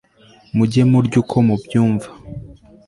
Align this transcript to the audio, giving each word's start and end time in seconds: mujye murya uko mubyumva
mujye 0.55 0.81
murya 0.91 1.17
uko 1.21 1.35
mubyumva 1.47 2.09